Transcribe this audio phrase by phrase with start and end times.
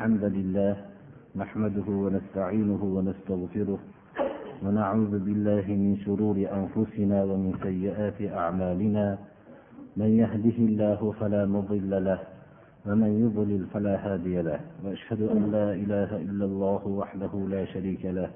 [0.00, 0.76] الحمد لله
[1.36, 3.78] نحمده ونستعينه ونستغفره
[4.64, 9.18] ونعوذ بالله من شرور أنفسنا ومن سيئات أعمالنا.
[9.96, 12.20] من يهده الله فلا مضل له
[12.86, 14.60] ومن يضلل فلا هادي له.
[14.84, 18.30] وأشهد أن لا إله إلا الله وحده لا شريك له.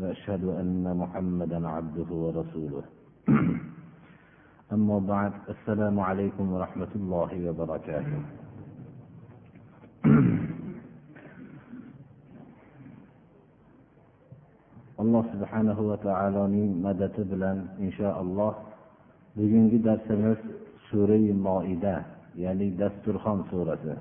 [0.00, 2.84] وأشهد أن محمدا عبده ورسوله.
[4.76, 8.20] أما بعد السلام عليكم ورحمة الله وبركاته.
[15.06, 18.52] Alloh subhanahu va taoloning madadi bilan inshaalloh
[19.38, 20.38] bugungi darsimiz
[20.86, 21.96] surai moida
[22.42, 23.94] ya'ni dasturxon surasi.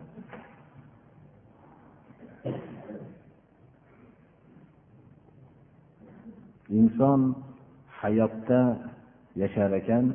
[6.80, 7.22] Inson
[8.02, 8.62] hayotda
[9.42, 10.06] yashar ekan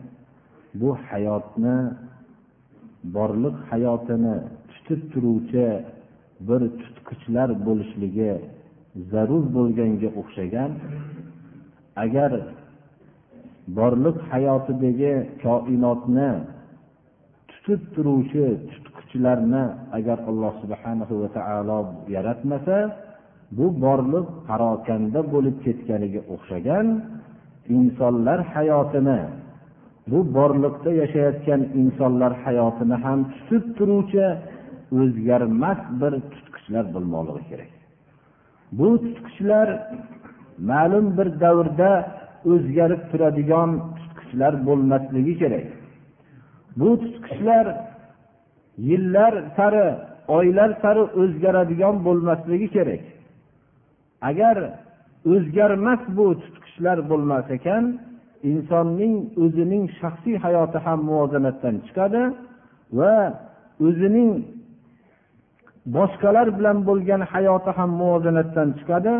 [0.80, 1.76] bu hayotni
[3.14, 4.36] borliq hayotini
[4.70, 5.66] tutib turuvchi
[6.48, 8.32] bir tutqichlar bo'lishligi
[9.12, 10.70] zarur bo'lganga o'xshagan
[12.04, 12.30] agar
[13.78, 15.12] borliq hayotidagi
[15.44, 16.30] koinotni
[17.50, 19.64] tutib turuvchi tutqichlarni
[19.98, 21.78] agar alloh subhanahu va taolo
[22.16, 22.76] yaratmasa
[23.56, 26.86] bu borliq parokanda bo'lib ketganiga o'xshagan
[27.76, 29.20] insonlar hayotini
[30.10, 34.26] bu borliqda yashayotgan insonlar hayotini ham tutib turuvchi
[35.00, 37.79] o'zgarmas bir tutqichlar bo'lmoqligi kerak.
[38.78, 39.68] Bu tutqichlar
[40.70, 41.92] ma'lum bir davrda
[42.52, 45.66] o'zgarib turadigan tutqichlar bo'lmasligi kerak.
[46.80, 47.66] Bu tutqichlar
[48.88, 49.86] yillar sari
[50.36, 53.02] oylar sari o'zgaradigan bo'lmasligi kerak.
[54.30, 54.56] Agar
[55.32, 57.84] o'zgarmas bu tutqichlar bo'lmas ekan
[58.50, 62.22] insonning o'zining shaxsiy hayoti ham muvozanatdan chiqadi
[62.98, 63.14] va
[63.86, 64.30] o'zining
[65.86, 69.14] boshqalar bilan bo'lgan hayoti ham muvozanatdan chiqadi.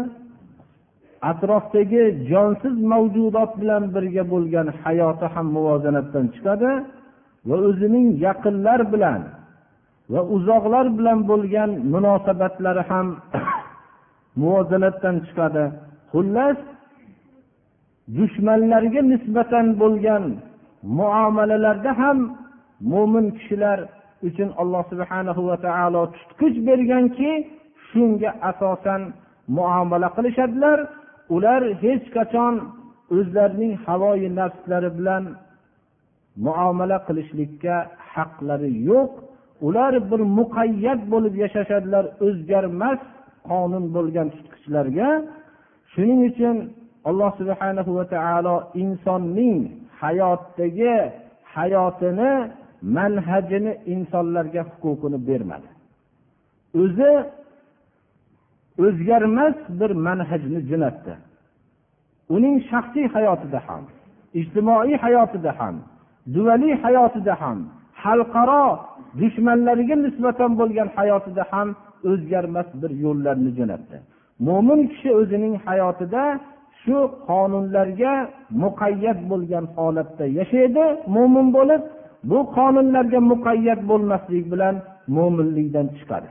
[1.30, 6.70] Atrofdagi jonsiz mavjudot bilan birga bo'lgan hayoti ham muvozanatdan chiqadi
[7.48, 9.20] va o'zining yaqinlar bilan
[10.12, 13.06] va uzoqlar bilan bo'lgan munosabatlari ham
[14.40, 15.64] muvozanatdan chiqadi.
[16.12, 16.58] Xullas
[18.17, 20.24] dushmanlarga nisbatan bo'lgan
[20.98, 22.18] muomalalarda ham
[22.92, 23.79] mo'min kishilar
[24.29, 27.31] uchun alloh subhanahu va taolo tutqich berganki
[27.91, 29.03] shunga asosan
[29.57, 30.79] muomala qilishadilar.
[31.35, 32.55] Ular hech qachon
[33.17, 35.25] o'zlarining havoyi nafslari bilan
[36.47, 37.77] muomala qilishlikka
[38.14, 39.11] haqlari yo'q.
[39.67, 43.01] Ular bir muqayyat bo'lib yashashadilar o'zgarmas
[43.48, 45.09] qonun bo'lgan tutqichlarga.
[45.92, 46.57] Shuning uchun
[47.09, 49.59] alloh subhanahu va taolo insonning
[50.03, 50.95] hayotdagi
[51.55, 52.33] hayotini
[52.83, 55.68] manhajini insonlarga huquqini bermadi.
[56.83, 57.13] O'zi
[58.85, 61.13] o'zgarmas bir manhajni jo'natdi.
[62.35, 63.85] Uning shaxsiy hayotida ham
[64.41, 65.74] ijtimoiy hayotida ham
[66.35, 67.58] duvaliy hayotida ham
[68.02, 68.67] xalqaro
[69.20, 71.68] dushmanlariga nisbatan bo'lgan hayotida ham
[72.11, 73.97] o'zgarmas bir yo'llarni jo'natdi.
[74.47, 76.23] Mo'min kishi o'zining hayotida
[76.83, 76.98] shu
[77.29, 78.14] qonunlarga
[78.62, 81.83] muqayyat bo'lgan holatda yashaydi mo'min bo'lib
[82.30, 84.76] bu qonunlarga muqayyat bo'lmaslik bilan
[85.16, 86.30] mo'minlikdan chiqadi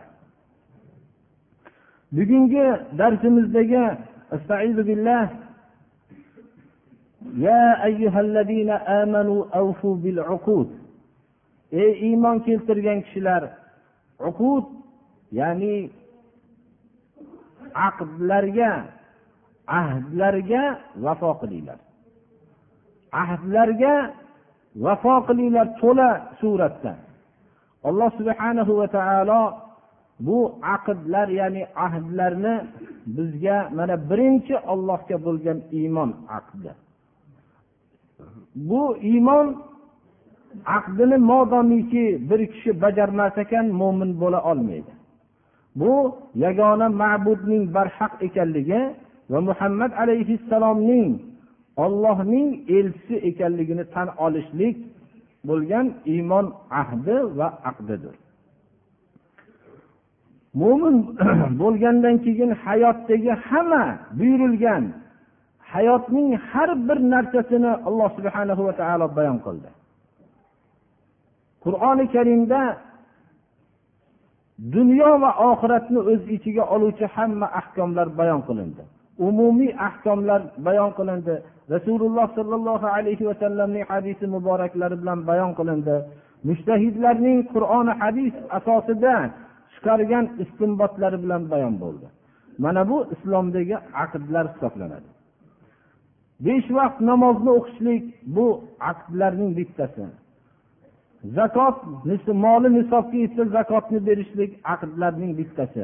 [2.17, 2.67] bugungi
[2.99, 3.85] darsimizdagi
[4.89, 5.25] billah
[7.49, 10.69] يا أيها الذين آمنوا أوفوا بالعقود
[11.73, 13.43] ey iymon keltirgan kishilar
[14.29, 14.65] uqud
[15.39, 15.91] ya'ni
[17.89, 18.73] aqdlarga
[19.81, 20.63] ahdlarga
[21.05, 21.79] vafo qilinglar
[23.23, 23.95] ahdlarga
[24.76, 26.10] vafo qilinglar to'la
[26.40, 26.94] suratda.
[27.90, 29.42] Alloh subhanahu va taolo
[30.28, 30.40] bu
[30.76, 32.56] aqdlar ya'ni ahdlarni
[33.16, 36.72] bizga mana birinchi ollohga bo'lgan iymon aqdi.
[38.70, 39.48] Bu iymon
[40.78, 44.92] aqdini modomiki bir kishi bajarmas ekan mo'min bo'la olmaydi.
[45.80, 45.94] Bu
[46.46, 48.82] yagona ma'budning barhaq ekanligi
[49.32, 51.10] va muhammad alayhissalomning
[51.84, 52.48] ollohning
[52.78, 54.78] elchisi ekanligini tan olishlik
[55.50, 56.46] bo'lgan iymon
[56.82, 58.16] ahdi va aqdidir.
[60.62, 60.96] Mo'min
[61.62, 63.84] bo'lgandan keyin hayotdagi hamma
[64.20, 64.84] buyurilgan
[65.74, 69.70] hayotning har bir narsasini alloh subhanahu va taolo bayon qildi.
[71.64, 72.62] Qur'oni karimda
[74.76, 78.84] dunyo va oxiratni o'z ichiga oluvchi hamma ahkomlar bayon qilindi.
[79.28, 81.36] Umumiy ahkomlar bayon qilindi
[81.74, 85.96] rasululloh sollallohu alayhi vasallamning hadisi muboraklari bilan bayon qilindi
[86.50, 89.16] mushtahidlarning qur'oni hadis asosida
[89.74, 92.08] chiqargan istinbotlari bilan bayon bo'ldi
[92.64, 95.10] mana bu islomdagi aqdlar hisoblanadi
[96.46, 98.04] besh vaqt namozni o'qishlik
[98.36, 98.48] bu
[98.92, 100.06] aqdlarning bittasi
[101.38, 101.78] zakot
[102.46, 105.84] moli nisobga yetsa zakotni berishlik aqdlarning bittasi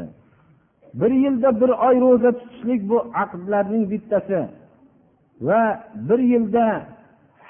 [1.00, 4.40] bir yilda bir oy ro'za tutishlik bu aqdlarning bittasi.
[5.48, 5.62] Va
[6.10, 6.66] bir yilda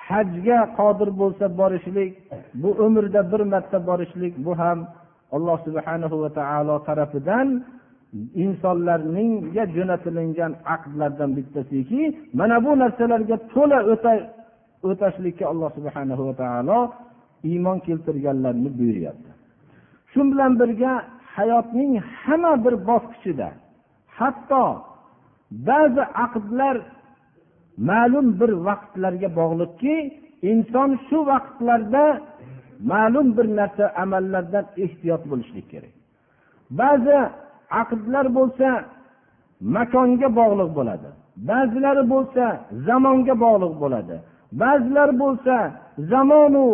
[0.07, 2.11] hajga qodir bo'lsa borishlik
[2.61, 4.79] bu umrda bir marta borishlik bu ham
[5.35, 7.47] alloh subhanahu va taolo tarafidan
[8.45, 12.01] insonlarningga jo'natilingan aqdlardan bittasiki
[12.39, 13.79] mana bu narsalarga to'la
[14.89, 16.79] o'tashlikka alloh subhanahu va taolo
[17.49, 19.29] iymon keltirganlarni buyuryapti.
[20.11, 20.91] Shu bilan birga
[21.35, 23.49] hayotning hamma bir bosqichida
[24.17, 24.65] hatto
[25.69, 26.75] ba'zi aqdlar
[27.89, 29.95] ma'lum bir vaqtlarga bog'liqki
[30.51, 32.05] inson shu vaqtlarda
[32.91, 35.93] ma'lum bir narsa amallardan ehtiyot bo'lishlik kerak.
[36.79, 37.17] Ba'zi
[37.81, 38.69] aqdlar bo'lsa
[39.75, 41.09] makonga bog'liq bo'ladi
[41.49, 42.45] ba'zilari bo'lsa
[42.87, 44.15] zamonga bog'liq bo'ladi
[44.61, 45.55] ba'zilar bo'lsa
[46.11, 46.67] zamonu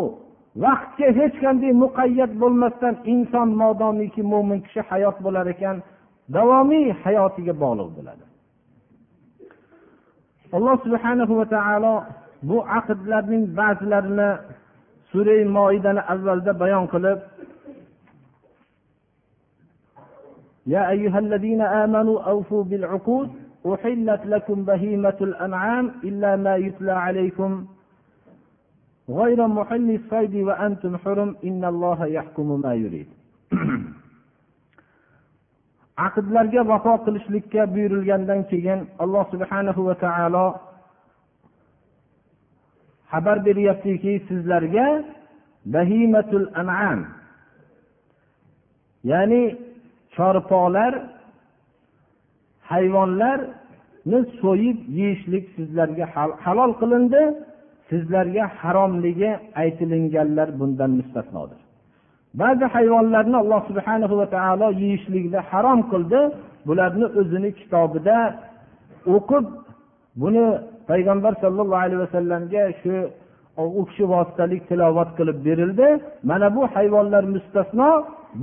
[0.65, 5.77] vaqtga hech qanday muqayyat bo'lmasdan inson modomiki mo'min kishi hayot bo'lar ekan
[6.37, 8.25] davomiy hayotiga bog'liq bo'ladi
[10.57, 11.95] alloh subhana va taolo
[12.49, 14.31] bu aqdlarning ba'zilarini
[15.11, 17.21] sura moidani avvalda bayon qilib
[20.75, 23.29] يا أيها الذين آمنوا أوفوا بالعقود
[23.75, 27.67] أحلت لكم بهيمة الأنعام إلا ما يتلى عليكم
[29.11, 33.09] غير محل الصيد وأنتم حرم إن الله يحكم ما يريد
[36.07, 40.47] aqdlarga vafo qilishlikka buyurilgandan keyin alloh subhanahu va taolo
[43.13, 44.87] xabar beryaptiki sizlarga
[45.75, 47.01] bahimatul an'am
[49.11, 49.43] ya'ni
[50.17, 50.93] chorpolar
[52.71, 56.05] hayvonlarni so'yib yeyishlik sizlarga
[56.45, 57.23] halol qilindi
[57.92, 61.62] Sizlarga haromligi aytilinganlar bundan mustasnodir.
[62.42, 66.20] Ba'zi hayvonlarni alloh subhana va taolo yeyishlikni harom qildi
[66.68, 68.18] bularni o'zini kitobida
[69.16, 69.46] o'qib
[70.22, 70.46] buni
[70.90, 72.96] payg'ambar sollallohu alayhi vasallamga shu
[73.80, 75.88] u kishi vositalik tilovat qilib berildi.
[76.30, 77.90] Mana bu hayvonlar mustasno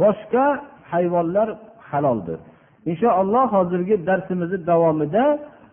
[0.02, 0.44] boshqa
[0.92, 1.48] hayvonlar
[1.90, 2.38] haloldir.
[2.90, 5.24] Inshaalloh hozirgi darsimizni davomida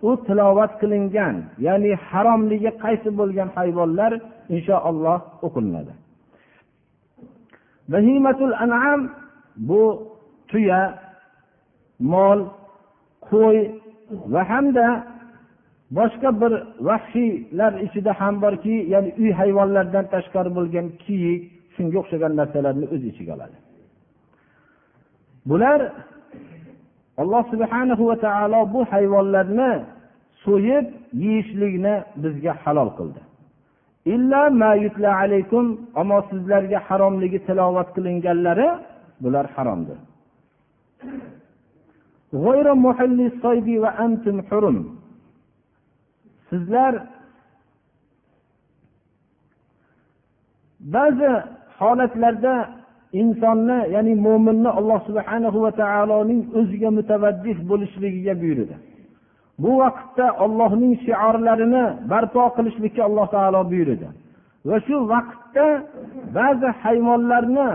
[0.01, 4.11] u tilovat qilingan ya'ni haromligi qaysi bo'lgan hayvonlar
[4.55, 5.93] inshaalloh o'qilinadi.
[7.93, 8.99] Vahimatul anam
[9.69, 9.83] bu
[10.49, 10.81] tuya
[11.99, 12.39] mol
[13.29, 13.57] qo'y
[14.33, 14.87] va hamda
[15.97, 16.53] boshqa bir
[16.87, 21.41] vahshiylar ichida ham borki ya'ni uy hayvonlaridan tashqari bo'lgan kiyik
[21.75, 23.57] shunga o'xshagan narsalarni o'z ichiga oladi.
[25.49, 25.79] Bular
[27.21, 29.71] alloh subhanahu va taolo bu hayvonlarni
[30.45, 30.85] so'yib
[31.23, 33.21] yeyishlikni bizga halol qildi.
[36.01, 38.67] Ammo sizlarga haromligi tilovat qilinganlari
[39.23, 39.97] bular haromdir.
[46.49, 46.93] Sizlar
[50.95, 51.31] ba'zi
[51.79, 52.53] holatlarda
[53.21, 58.75] insonni ya'ni mo'minni alloh subhana va taoloning o'ziga mutavajjih bo'lishligiga buyurdi.
[59.63, 64.07] Bu vaqtda ollohning shiorlarini barpo qilishlikka alloh taolo buyurdi.
[64.67, 65.67] Va shu vaqtda
[66.37, 67.69] ba'zi hayvonlarni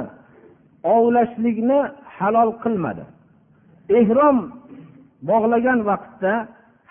[0.97, 1.79] ovlashlikni
[2.17, 3.05] halol qilmadi.
[4.01, 4.39] Ehrom
[5.31, 6.33] bog'lagan vaqtda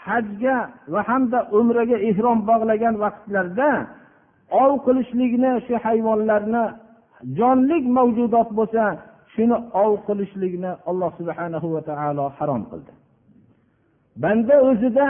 [0.05, 0.57] hajga
[0.93, 3.69] va hamda umraga ehrom bog'lagan vaqtlarda
[4.63, 6.63] ov qilishlikni shu hayvonlarni
[7.37, 8.83] jonlik mavjudot bo'lsa
[9.33, 12.93] shuni ov qilishlikni alloh subhanahu va taolo harom qildi.
[14.21, 15.09] Banda o'zida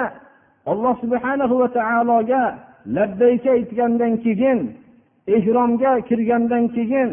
[0.72, 2.44] alloh subhanahu va taologa
[2.98, 4.60] labbayka aytgandan keyin
[5.36, 7.10] ehromga kirgandan keyin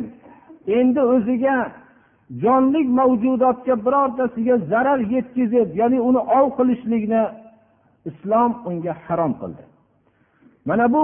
[0.78, 1.56] endi o'ziga
[2.42, 7.22] jonlik mavjudotga birortasiga zarar yetkazib ya'ni uni ov qilishlikni
[8.10, 9.64] islom unga harom qildi.
[10.68, 11.00] Mana bu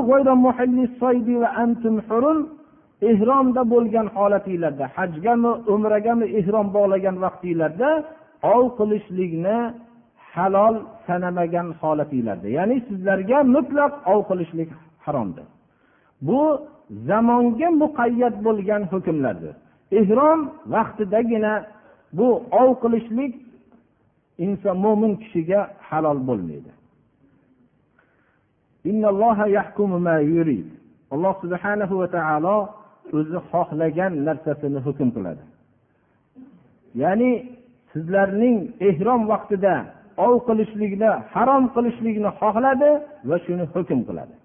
[3.10, 7.90] ehromda bo'lgan holatinglarda hajgami umragami ehrom bog'lagan vaqtinglarda
[8.54, 9.58] ov qilishlikni
[10.34, 10.74] halol
[11.06, 12.48] sanamagan holatinglarda.
[12.58, 14.70] Ya'ni sizlarga mutlaq ov qilishlik
[15.04, 15.46] haromdir.
[16.26, 16.40] Bu
[17.08, 19.54] zamonga muqayyat bo'lgan hukmlardir.
[20.00, 20.40] Ehrom
[20.74, 21.54] vaqtidagina
[22.18, 22.28] bu
[22.62, 23.32] ov qilishlik
[24.44, 26.70] inson mo'min kishiga halol bo'lmaydi.
[31.14, 32.56] Alloh subhanahu va taolo
[33.17, 35.43] o'zi xohlagan narsasini hukm qiladi
[37.01, 37.31] ya'ni
[37.93, 38.57] sizlarning
[38.89, 39.75] ehrom vaqtida
[40.25, 42.91] ov qilishlikni harom qilishlikni xohladi
[43.29, 44.35] va shuni hukm qiladi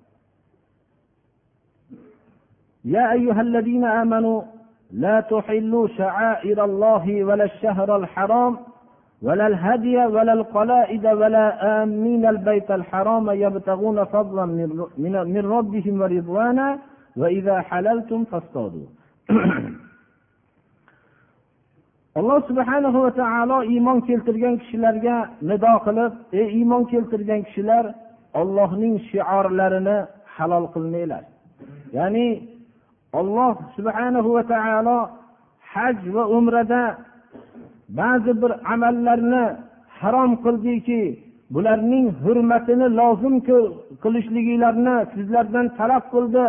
[2.84, 4.42] يا أيها الذين آمنوا
[4.92, 8.56] لا تحلوا شعائر الله ولا الشهر الحرام
[9.22, 14.46] ولا الهدي ولا القلائد ولا آمين البيت الحرام يبتغون فضلا
[15.34, 16.95] من ربهم ورضوانا وإذا حللتم فاصطادوا
[22.19, 25.17] alloh subhanahu va taolo iymon keltirgan kishilarga
[25.49, 27.85] nido qilib ey iymon keltirgan kishilar
[28.41, 29.97] ollohning shiorlarini
[30.35, 31.23] halol qilmanglar.
[31.97, 32.27] Ya'ni
[33.19, 34.97] olloh subhanahu va taolo
[35.73, 36.83] haj va umrada
[37.99, 39.45] ba'zi bir amallarni
[39.99, 41.01] harom qildiki
[41.53, 43.35] bularning hurmatini lozim
[44.03, 46.45] qilishliginglarni sizlardan talab qildi.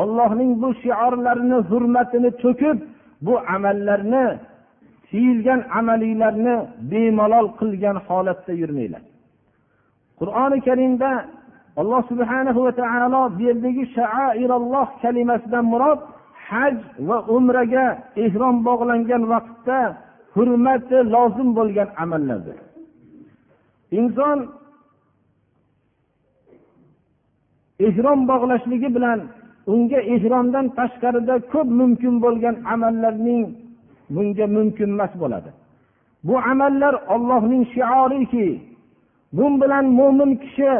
[0.00, 2.78] Ollohning bu shiorlarini hurmatini to'kib
[3.26, 4.26] bu amallarni
[5.08, 6.56] tiyilgan amalinglarni
[6.90, 9.02] bemalol qilgan holatda yurmanglar.
[10.20, 11.10] Qur'oni karimda
[11.80, 16.00] alloh subhanahu va taolo bu yerdagi shaairalloh kalimasidan murod
[16.48, 16.76] haj
[17.08, 17.86] va umraga
[18.24, 19.80] ehrom bog'langan vaqtda
[20.34, 22.58] hurmati lozim bo'lgan amallardir.
[23.98, 24.38] Inson
[27.88, 29.18] ehrom bog'lashligi bilan
[29.72, 33.44] unga ehromdan tashqarida ko'p mumkin bo'lgan amallarning
[34.14, 35.50] bunga mumkin emas bo'ladi.
[36.26, 38.48] Bu amallar ollohning shioriki.
[39.36, 40.72] Bu bilan mo'min kishi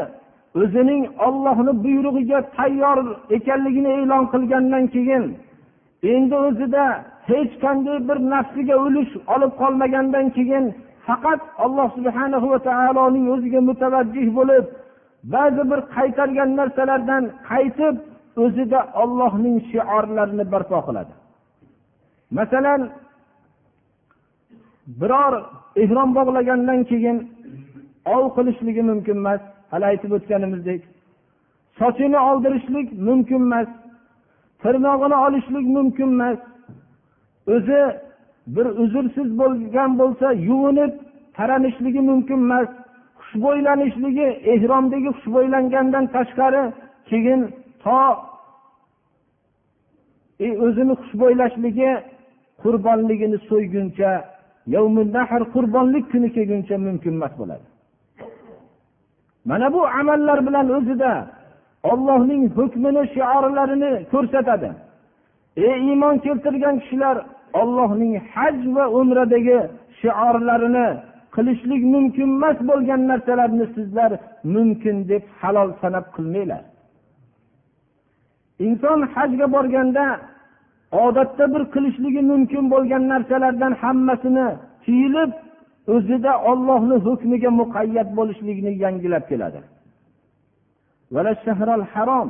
[0.61, 2.99] o'zining ollohni buyrug'iga tayyor
[3.35, 5.23] ekanligini e'lon qilgandan keyin
[6.13, 6.85] endi o'zida
[7.29, 10.65] hech qanday bir nafsiga ulush olib qolmagandan keyin
[11.07, 14.65] faqat alloh subhana va taoloning o'ziga mutavajjih bo'lib
[15.33, 17.95] ba'zi bir qaytargan narsalardan qaytib
[18.43, 21.13] o'zida ollohning shiorlarini barpo qiladi.
[22.37, 22.81] Masalan
[25.01, 25.33] biror
[25.83, 27.17] ehrom bog'lagandan keyin
[28.15, 29.41] ov qilishligi mumkin emas.
[29.71, 30.81] Hali aytib o'tganimizdek
[31.79, 33.69] sochini oldirishlik mumkin emas
[34.61, 36.39] tirnog'ini olishlik mumkin emas.
[37.53, 37.81] O'zi
[38.55, 40.93] bir uzrsiz bo'lgan bo'lsa yuvinib
[41.37, 42.69] taranishligi mumkin emas.
[43.19, 46.63] Xushbo'ylanishligi ehromdagi xushbo'ylangandan tashqari
[47.09, 47.41] keyin
[47.87, 47.99] to
[50.45, 51.91] e, o'zini xushbo'ylashligi
[52.63, 54.11] qurbonligini so'yguncha
[55.17, 57.65] nahr qurbonlik kuni kelguncha mumkin emas bo'ladi.
[59.49, 61.11] Mana bu amallar bilan o'zida
[61.91, 64.69] ollohning hukmini shiorlarini ko'rsatadi.
[65.67, 67.17] Ey iymon keltirgan kishilar
[67.61, 69.59] ollohning haj va umradagi
[70.01, 70.87] shiorlarini
[71.35, 74.11] qilishlik mumkin emas bo'lgan narsalarni sizlar
[74.55, 76.63] mumkin deb halol sanab qilmanglar.
[78.65, 80.05] Inson hajga borganda
[80.91, 84.47] odatda bir qilishligi mumkin bo'lgan narsalardan hammasini
[84.85, 85.31] tiyilib
[85.95, 89.59] o'zida ollohni hukmiga muqayyat bo'lishlikni yangilab keladi.
[91.93, 92.29] Harom.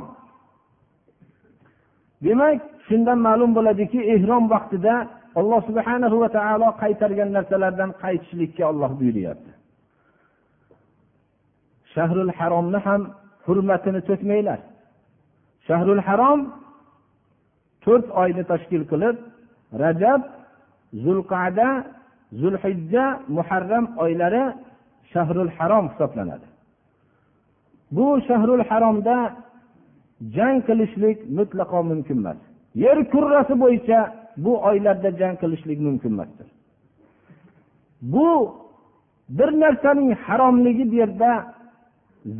[2.24, 4.94] Demak shundan ma'lum bo'ladiki ehrom vaqtida
[5.40, 9.50] alloh subhana va taolo qaytargan narsalardan qaytishlikka olloh buyuryapti.
[11.94, 13.00] Shahrul haromni ham
[13.46, 14.58] hurmatini to'kmanglar.
[15.68, 16.40] Shahrul harom
[17.84, 19.16] to'rt oyni tashkil qilib
[19.82, 20.20] rajab
[21.04, 21.68] zulqada
[22.40, 23.04] zulhijja
[23.36, 24.44] muharram oylari
[25.12, 26.46] shahrul harom hisoblanadi.
[27.96, 29.16] Bu shahrul haromda
[30.36, 32.38] jang qilishlik mutlaqo mumkin emas.
[32.84, 33.98] Yer kurrasi bo'yicha
[34.44, 36.48] bu oylarda jang qilishlik mumkin emasdir.
[38.12, 38.28] Bu
[39.38, 41.30] bir narsaning haromligi bu yerda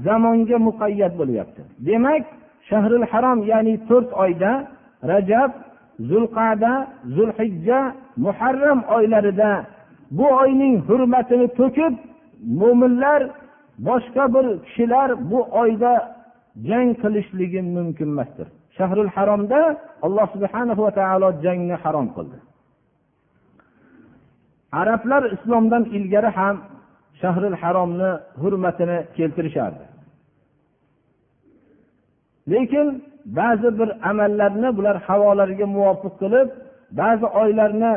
[0.05, 1.63] zamonga muqayyat bo'lyapti.
[1.89, 2.25] Demak
[2.71, 4.53] shahril harom ya'ni to'rt oyda
[5.13, 5.51] rajab
[6.11, 6.73] zulqada
[7.17, 7.81] zulhijja
[8.25, 9.51] muharram oylarida
[10.19, 11.95] bu oyning hurmatini to'kib
[12.61, 13.21] mo'minlar
[13.89, 15.93] boshqa bir kishilar bu oyda
[16.69, 18.49] jang qilishligi mumkin emasdir.
[18.77, 19.61] Shahrul haromda
[20.07, 22.39] alloh subhana va taolo jangni harom qildi.
[24.81, 26.57] Arablar islomdan ilgari ham
[27.21, 28.11] shahrul haromni
[28.43, 29.85] hurmatini keltirishardi.
[32.53, 32.87] Lekin
[33.39, 36.49] ba'zi bir amallarni bular havolariga muvofiq qilib
[37.01, 37.93] ba'zi oylarni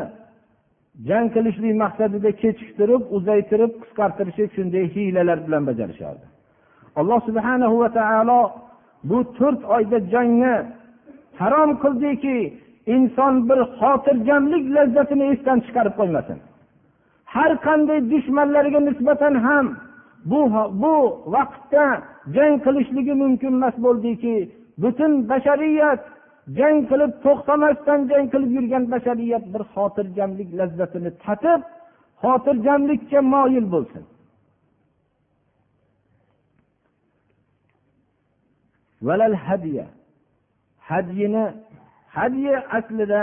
[1.08, 6.24] jang qilishlik maqsadida kechiktirib uzaytirib qisqartirishib shunday hiylalar bilan bajarishardi.
[7.00, 8.40] Alloh subhana va taolo
[9.10, 10.54] bu to'rt oyda jangni
[11.40, 12.36] harom qildiki
[12.94, 16.38] inson bir xotirjamlik lazzatini esdan chiqarib qo'ymasin.
[17.34, 19.66] Har qanday dushmanlariga nisbatan ham
[20.24, 20.40] bu
[20.82, 20.94] bu
[21.34, 21.84] vaqtda
[22.34, 24.36] jang qilishligi mumkin emas bo'ldiki.
[24.82, 26.02] Butun bashariyat
[26.58, 31.60] jang qilib to'xtamasdan jang qilib yurgan bashariyat bir xotirjamlik lazzatini tatib
[32.22, 34.04] xotirjamlikka moyil bo'lsin.
[40.88, 41.44] Hadyini
[42.16, 43.20] hadyi aslida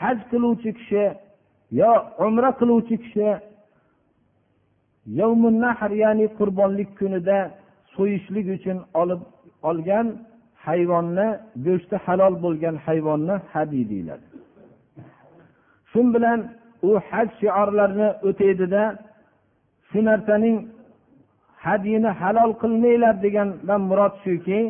[0.00, 1.04] haj qiluvchi kishi
[1.80, 1.92] yo
[2.26, 3.28] umra qiluvchi kishi
[5.64, 7.38] nahr ya'ni qurbonlik kunida
[7.94, 9.20] so'yishlik uchun olib
[9.68, 10.06] olgan
[10.66, 11.28] hayvonni
[11.66, 14.26] go'shti halol bo'lgan hayvonni hadiy deyiladi.
[15.90, 16.40] Shu bilan
[16.88, 18.82] u haj shiorlarini o'taydida
[19.90, 20.56] shu narsaning
[21.64, 24.60] hadyini halol qilmanglar degandan murod shuki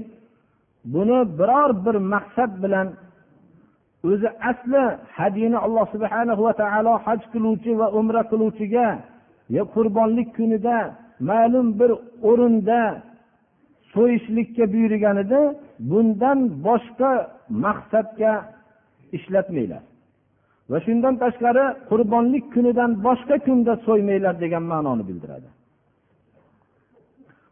[0.95, 2.89] buni biror bir maqsad bilan
[4.11, 4.85] o'zi asli
[5.19, 8.89] hadyini alloh subhana va taolo haj qiluvchi va umra qiluvchiga
[9.55, 10.77] yo qurbonlik kunida
[11.31, 11.91] ma'lum bir
[12.31, 12.81] o'rinda
[13.95, 15.41] so'yishlikka buyurgan edi
[15.91, 17.13] bundan boshqa
[17.65, 18.33] maqsadga
[19.17, 19.83] ishlatmanglar.
[20.71, 25.49] Va shundan tashqari qurbonlik kunidan boshqa kunda so'ymanglar degan ma'noni bildiradi.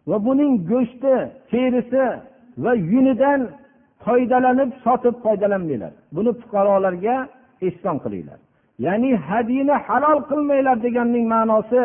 [0.09, 1.15] Va buning go'shti
[1.53, 2.05] terisi
[2.65, 3.41] va yunidan
[4.05, 5.93] foydalanib sotib foydalanmanglar.
[6.17, 7.17] Buni fuqarolarga
[7.69, 8.39] ehson qilinglar.
[8.79, 11.83] Ya'ni hadiyni halol qilmanglar deganning ma'nosi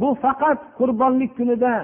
[0.00, 1.74] bu faqat qurbonlik kunida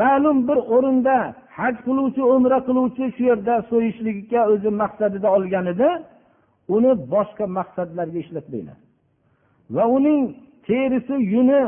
[0.00, 1.16] ma'lum bir o'rinda
[1.58, 5.88] haj qiluvchi umra qiluvchi shu yerda so'yishlikka o'zi maqsadida olgan edi
[6.74, 8.78] uni boshqa maqsadlarga ishlatmanglar.
[9.74, 10.20] Va uning
[10.66, 11.62] terisi yuni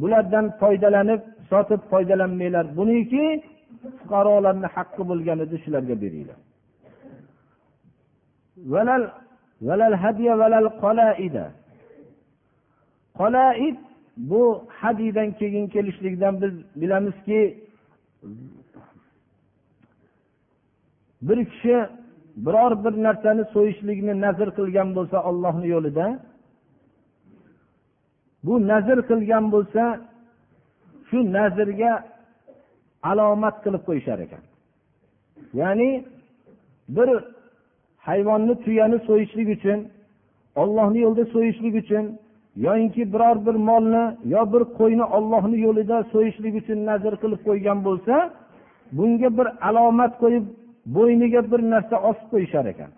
[0.00, 1.20] bulardan foydalanib
[1.50, 2.64] sotib foydalanmanglar.
[2.78, 3.24] Buniki
[3.98, 6.38] fuqarolarni haqqi bo'lgan edi shularga beringlar.
[13.18, 13.78] Qolaid
[14.16, 14.42] bu
[14.80, 17.40] hadiydan keyin kelishligidan biz bilamizki
[21.22, 21.76] bir kishi
[22.36, 26.06] biror bir narsani so'yishlikni nazr qilgan bo'lsa ollohni yo'lida
[28.44, 29.82] bu nazr qilgan bo'lsa
[31.08, 31.92] shu nazrga
[33.10, 34.42] alomat qilib qo'yishar ekan.
[35.60, 35.90] Ya'ni
[36.96, 37.08] bir
[38.08, 39.78] hayvonni tuyani so'yishlik uchun
[40.62, 42.04] ollohni yo'lida so'yishlik uchun
[42.66, 48.14] yoyinki biror bir molni yo bir qo'yni ollohni yo'lida so'yishlik uchun nazr qilib qo'ygan bo'lsa
[48.96, 50.44] bunga bir alomat qo'yib
[50.96, 52.90] bo'yniga bir narsa osib qo'yishar ekan.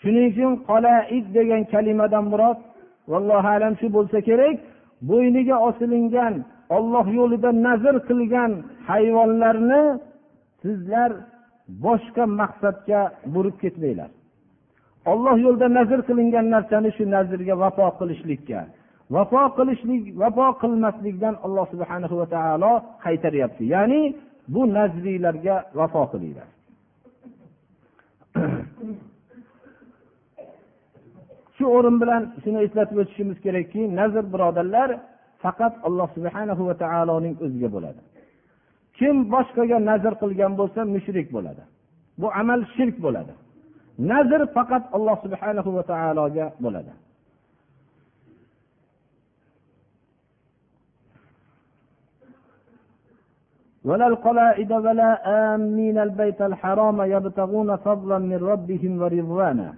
[0.00, 2.58] Shuning uchun qolaid degan kalimadan murod
[3.12, 4.56] vallohu alam shu bo'lsa kerak
[5.10, 6.34] bo'yniga osilingan
[6.76, 8.52] olloh yo'lida nazr qilgan
[8.90, 9.82] hayvonlarni
[10.62, 11.10] sizlar
[11.84, 13.00] boshqa maqsadga
[13.34, 14.10] burib ketmanglar.
[15.12, 18.60] Olloh yo'lida nazr qilingan narsani shu nazrga vafo qilishlikka
[19.10, 22.72] vafo qilishlik vafo qilmaslikdan alloh subhana va taolo
[23.04, 23.64] qaytaryapti.
[23.74, 24.00] Ya'ni
[24.54, 26.48] bu nazriylarga vafo qilinglar.
[31.56, 34.90] Shu o'rin bilan shuni eslatib o'tishimiz kerakki nazr birodarlar
[35.42, 38.00] faqat alloh subhana va taoloning o'ziga bo'ladi.
[38.98, 41.62] Kim boshqaga nazr qilgan bo'lsa mushrik bo'ladi.
[42.20, 43.32] Bu amal shirk bo'ladi.
[44.11, 46.93] nazr faqat alloh subhana va taologa bo'ladi
[53.89, 55.11] ولا القلائد ولا
[55.55, 59.69] آمين البيت الحرام يبتغون فضلا من ربهم ورضوانا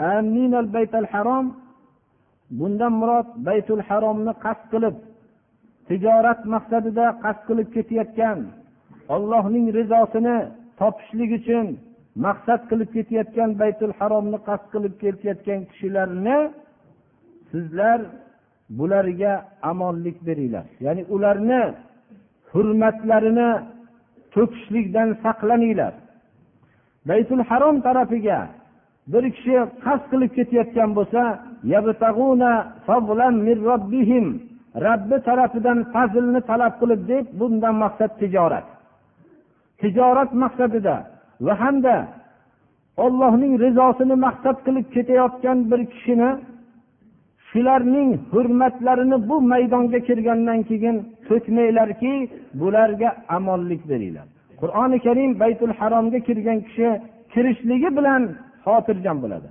[0.00, 1.46] آمين البيت الحرام
[2.58, 4.96] bundan murod baytul haromni qasd qilib
[5.88, 8.38] tijorat maqsadida qasd qilib ketayotgan
[9.14, 10.36] ollohning rizosini
[10.80, 11.66] topishlik uchun
[12.25, 16.37] maqsad qilib ketayotgan baytul haromni qasd qilib ketayotgan kishilarni
[17.51, 17.99] sizlar
[18.77, 19.33] bularga
[19.71, 20.65] amonlik beringlar.
[20.85, 21.61] Ya'ni ularni
[22.51, 23.49] hurmatlarini
[24.33, 25.93] to'kishlikdan saqlaninglar
[27.09, 28.39] baytul harom tarafiga
[29.13, 31.23] bir kishi qasd qilib ketayotgan bo'lsa
[34.85, 38.67] robbi tarafidan fazlni talab qilib deb bundan maqsad tijorat.
[39.81, 40.95] Tijorat maqsadida
[41.45, 41.95] va hamda
[43.05, 46.29] ollohning rizosini maqsad qilib ketayotgan bir kishini
[47.49, 50.95] shularning hurmatlarini bu maydonga kirgandan keyin
[51.27, 52.13] to'kmanglarki
[52.59, 54.27] bularga amonlik beringlar.
[54.61, 56.87] Qur'oni karim baytul haromga kirgan kishi
[57.33, 58.21] kirishligi bilan
[58.65, 59.49] xotirjam bo'ladi.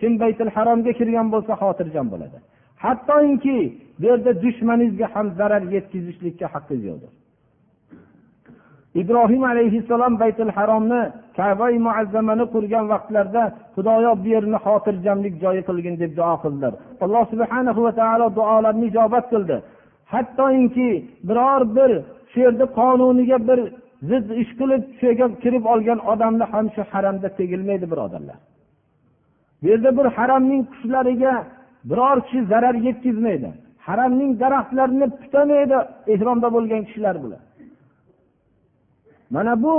[0.00, 2.38] Kim baytul haromga kirgan bo'lsa xotirjam bo'ladi.
[2.84, 3.58] Hattoki
[3.98, 7.12] bu yerda dushmaningizga ham zarar yetkazishlikka haqqingiz yo'qdir.
[8.94, 11.02] Ibrohim alayhissalom baytul haromni
[11.36, 13.42] kabai muazzamani qurgan vaqtlarida
[13.74, 16.72] xudoyo bu yerni xotirjamlik joyi qilgin deb duo qildilar.
[17.04, 19.56] Alloh subhana va taolo duolarni ijobat qildi.
[20.12, 20.90] Hattoki
[21.28, 21.90] biror bir
[22.30, 23.60] shu yerda qonuniga bir
[24.10, 28.38] zid ish qilib shu yerga kirib olgan odamni ham shu haramda tegilmaydi birodarlar.
[29.62, 31.34] Bu yerda bir haramning qushlariga
[31.90, 33.50] biror kishi zarar yetkazmaydi.
[33.86, 35.78] Haramning daraxtlarini tutamaydi
[36.14, 37.40] ehromda bo'lgan kishilar bular
[39.34, 39.76] mana bu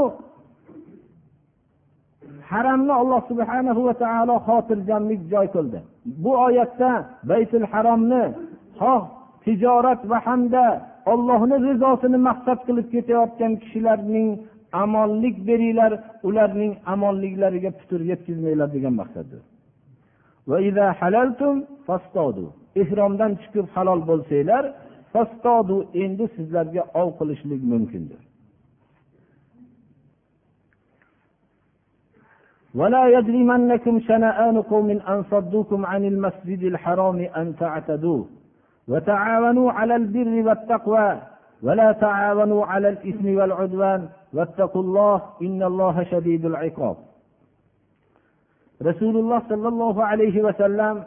[2.51, 5.79] haramni alloh subhana va taolo xotirjamlik joy qildi.
[6.23, 6.91] Bu oyatda
[7.31, 8.23] baytul haromni
[8.79, 9.01] xoh
[9.43, 10.65] tijorat va hamda
[11.13, 14.29] ollohni rizosini maqsad qilib ketayotgan kishilarning
[14.83, 15.91] amonlik beringlar
[16.27, 19.41] ularning amonliklariga putur yetkazmanglar degan maqsaddir.
[22.81, 24.63] Ehromdan chiqib halol bo'lsanglar
[26.03, 28.21] endi sizlarga ov qilishlik mumkindir.
[32.75, 38.23] ولا يجرمنكم شنآن قوم أن صدوكم عن المسجد الحرام أن تعتدوا
[38.87, 41.21] وتعاونوا على البر والتقوى
[41.63, 46.97] ولا تعاونوا على الإثم والعدوان واتقوا الله إن الله شديد العقاب.
[48.81, 51.03] رسول الله صلى الله عليه وسلم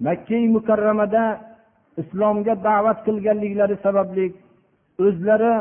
[0.00, 1.24] makkai mukarramada
[2.02, 4.26] islomga da'vat qilganliklari sababli
[5.06, 5.52] o'zlari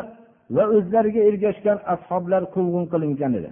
[0.56, 3.52] va o'zlariga ergashgan ashoblar quvg'in qilingan edi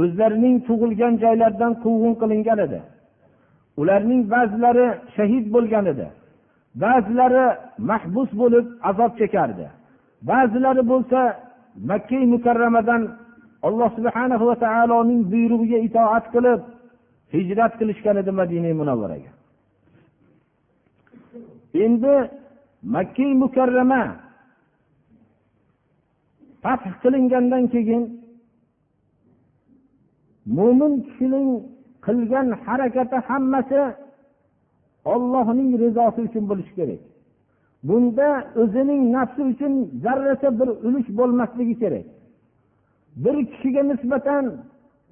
[0.00, 2.80] o'zlarining tug'ilgan joylaridan quvg'in qilingan edi.
[3.80, 6.06] Ularning ba'zilari shahid bo'lgan edi.
[6.84, 7.44] Ba'zilari
[7.90, 9.66] mahbus bo'lib azob chekardi.
[10.30, 11.20] Ba'zilari bo'lsa
[11.90, 13.02] makka mukarramadan
[13.62, 16.60] alloh subhana va taoloning buyrug'iga itoat qilib
[17.34, 19.30] hijrat qilishgan edi madina munavvaraga
[21.84, 22.14] endi
[22.94, 24.02] makka mukarrama
[26.62, 28.02] fath qilingandan keyin
[30.56, 31.48] mo'min kishining
[32.06, 33.80] qilgan harakati hammasi
[35.14, 37.00] ollohning rizosi uchun bo'lishi kerak.
[37.88, 38.28] Bunda
[38.62, 39.72] o'zining nafsi uchun
[40.04, 42.06] zarracha bir ulush bo'lmasligi kerak.
[43.24, 44.44] Bir kishiga nisbatan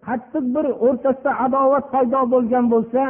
[0.07, 3.03] qattiq bir o'rtasida adovat paydo bo'lgan bo'lsa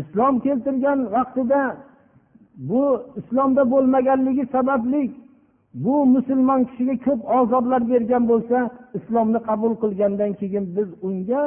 [0.00, 1.62] islom keltirgan vaqtida
[2.68, 2.82] bu
[3.20, 5.02] islomda bo'lmaganligi sababli
[5.83, 8.57] bu musulmon kishiga ko'p ozorlar bergan bo'lsa
[8.97, 11.41] islomni qabul qilgandan keyin biz unga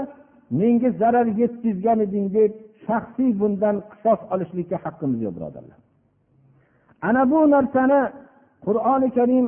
[0.58, 2.52] menga zarar yetkazgan eding deb
[2.86, 5.78] shaxsiy bundan qisos olishlikka haqqimiz yo'q birodarlar
[7.08, 8.00] ana bu narsani
[8.66, 9.46] qur'oni karim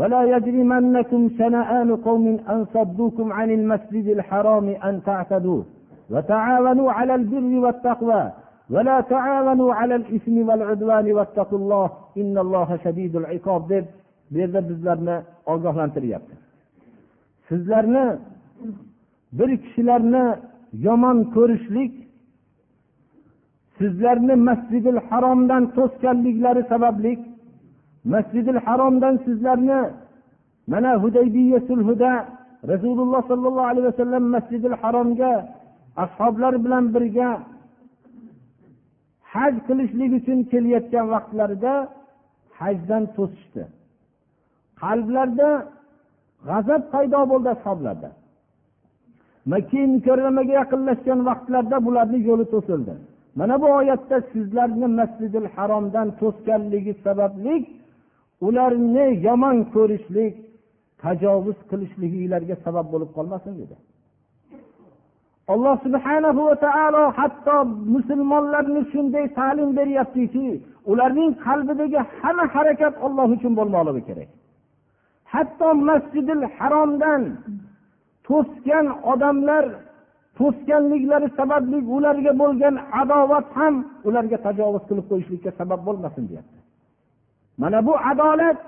[0.00, 5.64] ولا يجرمنكم شنآن قوم أن صدوكم عن المسجد الحرام أن تعتدوه
[6.12, 8.32] وتعاونوا على البر والتقوى
[8.70, 13.84] ولا تعاونوا على الإثم والعدوان واتقوا الله إن الله شديد العقاب deb
[14.31, 15.15] bu yerda bizlarni
[15.45, 16.35] ogohlantiryapti.
[17.47, 18.17] Sizlarni
[19.33, 20.25] bir kishilarni
[20.73, 21.93] yomon ko'rishlik
[23.77, 27.13] sizlarni masjidil haromdan to'sganliklari sababli
[28.13, 29.81] masjidil haromdan sizlarni
[30.71, 32.11] mana hudaybiya sulhida
[32.71, 35.31] rasululloh sollallohu alayhi vasallam masjidil haromga
[36.03, 37.29] ashoblar bilan birga
[39.33, 41.73] haj qilishlik uchun kelayotgan vaqtlarida
[42.59, 43.63] hajdan to'sishdi.
[44.81, 45.49] Qalblarda
[46.47, 48.09] g'azab paydo bo'ldi ashoblarda
[49.51, 52.93] makka mukarramaga yaqinlashgan vaqtlarda bularni yo'li to'sildi.
[53.39, 57.55] Mana bu oyatda sizlarni masjidil haromdan to'sganligi sababli
[58.47, 60.33] ularni yomon ko'rishlik
[61.03, 63.75] tajovuz qilishliginglarga sabab bo'lib qolmasin dedi.
[65.53, 67.55] Alloh subhanahu va taolo hatto
[67.95, 70.47] musulmonlarni shunday ta'lim beryaptiki
[70.91, 74.29] ularning qalbidagi hamma harakat olloh uchun bo'lmoqligi kerak.
[75.33, 77.21] Hatto masjidil haromdan
[78.27, 79.65] to'sgan odamlar
[80.37, 83.75] to'sganliklari sababli ularga bo'lgan adovat ham
[84.07, 86.59] ularga tajovuz qilib qo'yishlikka sabab bo'lmasin deyapti.
[87.61, 88.59] Mana bu adolat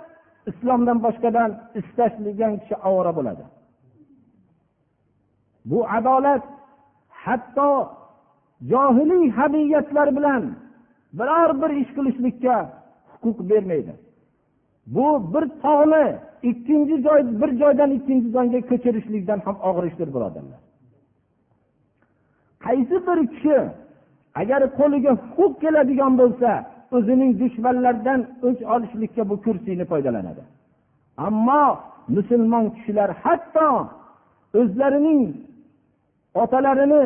[0.51, 1.49] islomdan boshqadan
[1.79, 3.43] istashligan kishi ovora bo'ladi.
[5.69, 6.43] Bu adolat
[7.23, 7.71] hatto
[8.71, 10.43] johiliy habiyatlar bilan
[11.17, 12.55] biror bir ish qilishlikka
[13.11, 13.93] huquq bermaydi.
[14.87, 16.05] Bu bir tog'ni
[16.49, 20.61] ikkinchi joy bir joydan ikkinchi joyga ko'chirishlikdan ham og'ir ishdir birodarlar
[22.65, 23.57] qaysi bir kishi
[24.41, 26.49] agar qo'liga huquq keladigan bo'lsa
[26.95, 30.43] o'zining dushmanlaridan o'ch olishlikka bu kursini foydalanadi.
[31.27, 31.63] Ammo
[32.15, 33.67] musulmon kishilar hatto
[34.59, 35.21] o'zlarining
[36.43, 37.03] otalarini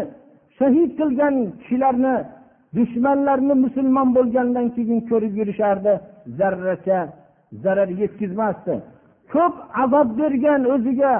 [0.59, 2.15] shahid qilgan kishilarni
[2.77, 5.93] dushmanlarni musulmon bo'lgandan keyin ko'rib yurishardi
[6.37, 6.99] zarracha.
[7.63, 8.75] Zarar yetkazmasdi.
[9.33, 11.15] Ko'p azob bergan o'ziga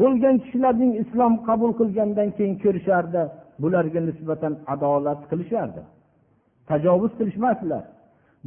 [0.00, 3.22] bo'lgan kishilarning islom qabul qilgandan keyin ko'rishardi.
[3.62, 5.82] Bularga nisbatan adolat qilishardi.
[6.68, 7.84] Tajovuz qilishmasdilar.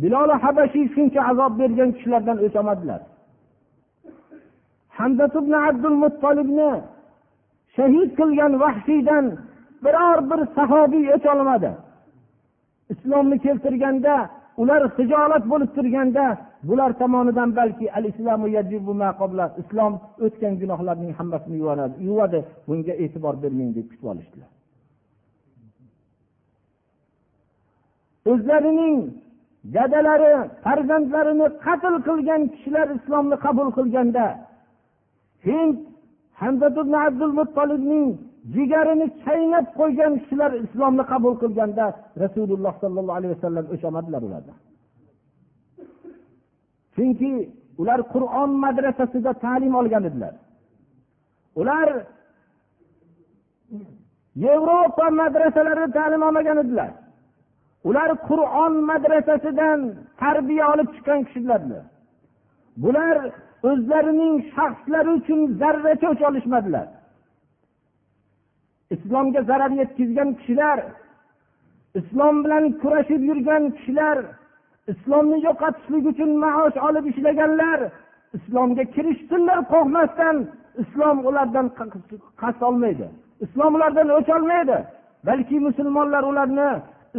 [0.02, 3.02] Biloli habashiy shuncha azob bergan kishilardan o'ch olmadilar
[5.00, 6.72] hamzat ibn abdul muttolibni
[7.76, 9.26] shahid qilgan vahshiydan
[9.84, 11.72] biror bir sahobiy o'tolmadi
[12.94, 14.16] islomni keltirganda
[14.62, 16.26] ular hijolat bo'lib turganda
[16.70, 18.06] bular tomonidan balki al
[19.62, 19.94] islom
[20.26, 21.58] o'tgan gunohlarning hammasini
[22.08, 22.40] yuvadi.
[22.68, 24.52] Bunga e'tibor bermang deb kutib olishdilar.
[28.32, 28.96] O'zlarining
[29.76, 30.32] dadalari
[30.64, 34.26] farzandlarini qatl qilgan kishilar islomni qabul qilganda
[35.48, 35.76] hind
[37.08, 38.08] abdul muttolibning
[38.56, 41.86] jigarini chaynab qo'ygan kishilar islomni qabul qilganda
[42.24, 44.54] rasululloh sollallohu alayhi vasallam o'shamadilar ularda.
[46.96, 47.32] Chunki
[47.82, 50.34] ular qur'on madrasasida ta'lim olgan edilar.
[51.62, 51.88] Ular
[54.46, 56.92] yevropa madrasalarida ta'lim olmagan edilar.
[57.90, 59.80] Ular qur'on madrasasidan
[60.22, 61.84] tarbiya olib chiqqan kishilardir.
[62.84, 63.16] Bular
[63.70, 66.88] o'zlarining shaxslari uchun zarracha o'ch olishmadilar.
[68.96, 70.80] Islomga zarar yetkazgan kishilar
[72.00, 74.18] islom bilan kurashib yurgan kishilar
[74.92, 77.80] islomni yo'qotishlik uchun maosh olib ishlaganlar
[78.38, 80.38] islomga kirishsinlar qo'rqmasdan
[80.84, 81.68] islom ulardan
[82.42, 83.08] qasd olmaydi.
[83.46, 84.78] Islom ulardan o'ch olmaydi
[85.28, 86.70] balki musulmonlar ularni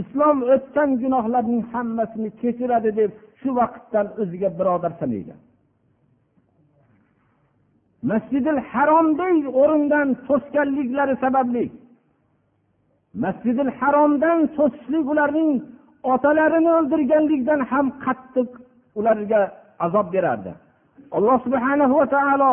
[0.00, 5.34] islom o'tgan gunohlarning hammasini kechiradi deb shu vaqtdan o'ziga birodar sanaydi
[8.02, 11.64] masjidil haromdek o'rindan to'sganliklari sababli.
[13.24, 15.50] Masjidil haromdan to'sishlik ularning
[16.12, 18.48] otalarini o'ldirganlikdan ham qattiq
[18.98, 19.40] ularga
[19.86, 20.52] azob berardi.
[21.16, 22.52] Alloh subhana va taolo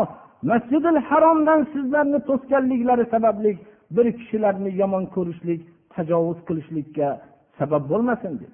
[0.52, 3.52] masjidil haromdan sizlarni to'sganliklari sababli
[3.96, 5.62] bir kishilarni yomon ko'rishlik
[5.94, 7.08] tajovuz qilishlikka
[7.60, 8.54] sabab bo'lmasin deb.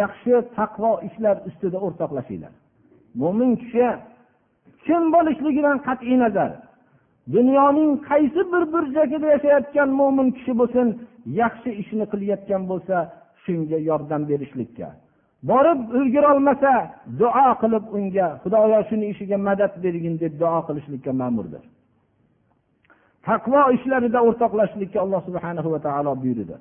[0.00, 2.52] Yaxshi taqvo ishlar ustida o'rtoqlashinglar.
[3.20, 3.86] Mo'min kishi
[4.86, 6.50] kim bo'lishligidan qat'iy nazar
[7.34, 10.86] dunyoning qaysi bir burchagida yashayotgan mo'min kishi bo'lsin
[11.40, 12.96] yaxshi ishni qilayotgan bo'lsa
[13.44, 14.88] shunga yordam berishlikka.
[15.50, 16.72] Borib ulgurolmasa
[17.20, 21.64] duo qilib unga xudoyo shuni ishiga madad bergin deb duo qilishlikka ma'murdir.
[23.28, 26.56] Taqvo ishlarida o'rtoqlashishlikka alloh subhana va taolo buyurdi.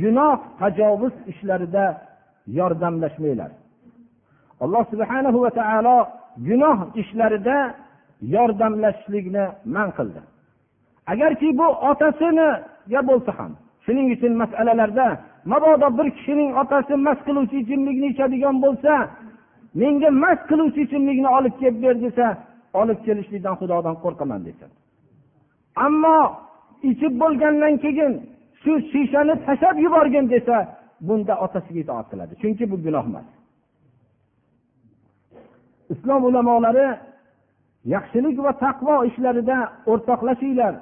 [0.00, 1.84] Gunoh tajovuz ishlarida
[2.58, 3.50] yordamlashmanglar.
[4.64, 5.96] Alloh subhana va taolo
[6.48, 7.56] gunoh ishlarida
[8.34, 10.20] yordamlashishlikni man qildi.
[11.12, 13.52] Agarki bu otasiniga bo'lsa ham
[13.84, 15.06] shuning uchun masalalarda
[15.52, 18.92] mabodo bir kishining otasi mast qiluvchi ichimlikni ichadigan bo'lsa
[19.80, 22.26] menga mast qiluvchi ichimlikni olib kelib ber desa
[22.80, 24.70] olib kelishlikdan xudodan qo'rqaman desin
[25.86, 26.18] ammo
[26.90, 28.12] ichib bo'lgandan keyin
[28.66, 30.56] shu shishani tashlab yuborgin desa
[31.08, 33.28] bunda otasiga itoat qiladi chunki bu gunoh emas.
[35.94, 36.88] Islom ulamolari
[37.94, 39.58] yaxshilik va taqvo ishlarida
[39.92, 40.74] o'rtoqlashinglar.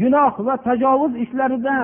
[0.00, 1.76] Gunoh va tajovuz ishlarida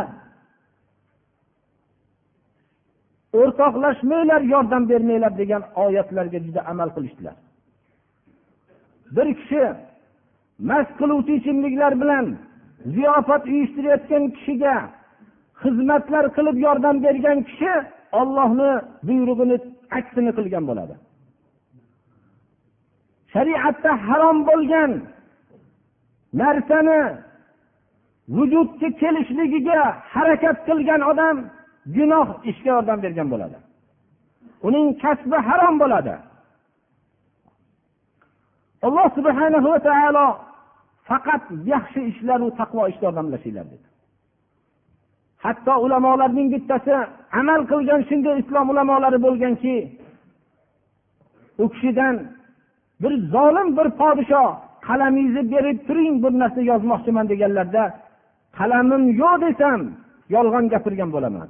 [3.40, 7.36] o'rtoqlashmanglar yordam bermanglar degan oyatlarga juda amal qilishdilar.
[9.16, 9.64] Bir kishi
[10.70, 12.26] mast qiluvchi ichimliklar bilan
[12.94, 14.74] ziyofat uyushtirayotgan kishiga
[15.62, 17.72] xizmatlar qilib yordam bergan kishi
[18.20, 18.70] ollohni
[19.08, 19.56] buyrug'ini
[19.98, 20.94] aksini qilgan bo'ladi.
[23.32, 24.90] Shariatda harom bo'lgan
[26.40, 27.00] narsani
[28.36, 29.80] vujudga kelishligiga
[30.14, 31.36] harakat qilgan odam
[31.96, 33.58] gunoh ishga yordam bergan bo'ladi.
[34.66, 36.14] Uning kasbi harom bo'ladi.
[38.86, 40.26] Alloh subhana va taolo
[41.08, 41.42] faqat
[41.72, 43.89] yaxshi ishlaru taqvo ishga yordamlashinglar dedi.
[45.44, 46.92] Hatto ulamolarning bittasi
[47.40, 49.74] amal qilgan shunday islom ulamolari bo'lganki
[51.62, 52.14] u kishidan
[53.02, 54.48] bir zolim bir podshoh
[54.88, 57.84] qalamingizni berib turing bir narsa yozmoqchiman deganlarda
[58.58, 59.80] qalamim yo'q desam
[60.34, 61.48] yolg'on gapirgan bo'laman.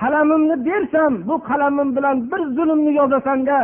[0.00, 3.56] Qalamimni bersam bu qalamim bilan bir zulmni yozasanda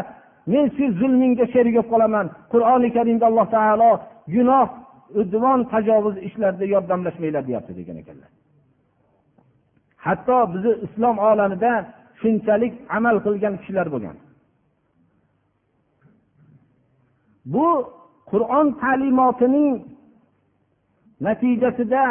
[0.52, 2.26] men shu zulmingga sherik bo'lib qolaman.
[2.52, 3.90] Qur'oni karimda alloh taolo
[4.34, 4.68] gunoh
[5.20, 8.30] udvon tajovuz ishlarida yordamlashmanglar deyapti degan ekanlar.
[10.04, 11.72] Hatto bizni islom olamida
[12.20, 14.16] shunchalik amal qilgan kishilar bo'lgan.
[17.54, 17.66] Bu
[18.30, 19.72] qur'on ta'limotining
[21.26, 22.04] natijasida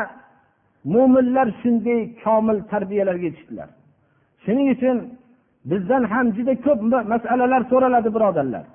[0.93, 3.69] mo'minlar shunday komil tarbiyalarga yetishdilar.
[4.43, 4.97] Shuning uchun
[5.71, 6.79] bizdan ham juda ko'p
[7.13, 8.65] masalalar so'raladi birodarlar.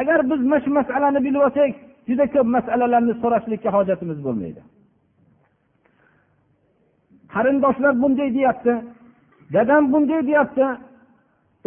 [0.00, 1.70] Agar biz mana shu masalani bilib olsak
[2.08, 4.60] juda ko'p masalalarni so'rashlikka hojatimiz bo'lmaydi.
[7.34, 8.72] Qarindoshlar bunday deyapti
[9.54, 10.66] dadam bunday deyapti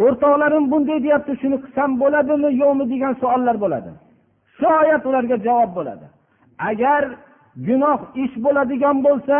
[0.04, 3.90] o'rtoqlarim bunday deyapti shuni qilsam bo'ladimi yo'qmi degan savollar bo'ladi.
[4.56, 6.06] Shu oyat ularga javob bo'ladi.
[6.70, 7.02] Agar
[7.68, 9.38] gunoh ish bo'ladigan bo'lsa